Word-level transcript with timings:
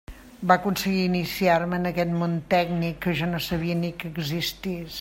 Va 0.51 0.55
aconseguir 0.59 1.03
iniciar-me 1.09 1.79
en 1.81 1.85
aquest 1.91 2.15
món 2.21 2.33
tècnic 2.53 2.97
que 3.07 3.15
jo 3.21 3.29
no 3.35 3.43
sabia 3.49 3.77
ni 3.83 3.93
que 4.01 4.13
existís. 4.15 4.89